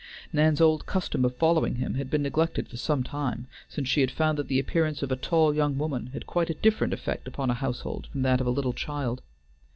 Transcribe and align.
Nan's 0.33 0.59
old 0.59 0.87
custom 0.87 1.23
of 1.25 1.35
following 1.35 1.75
him 1.75 1.93
had 1.93 2.09
been 2.09 2.23
neglected 2.23 2.67
for 2.67 2.77
some 2.77 3.03
time, 3.03 3.45
since 3.69 3.87
she 3.87 4.01
had 4.01 4.09
found 4.09 4.35
that 4.39 4.47
the 4.47 4.57
appearance 4.57 5.03
of 5.03 5.11
a 5.11 5.15
tall 5.15 5.53
young 5.53 5.77
woman 5.77 6.07
had 6.07 6.25
quite 6.25 6.49
a 6.49 6.55
different 6.55 6.91
effect 6.91 7.27
upon 7.27 7.51
a 7.51 7.61
household 7.61 8.07
from 8.11 8.23
that 8.23 8.41
of 8.41 8.47
a 8.47 8.49
little 8.49 8.73
child. 8.73 9.21